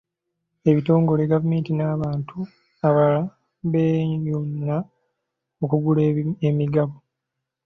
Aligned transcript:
Ebitongole, 0.69 1.29
Gavumenti 1.31 1.71
n'abantu 1.75 2.37
abalala 2.87 3.21
beeyuna 3.71 4.75
okugula 5.63 6.01
emigabo. 6.49 6.95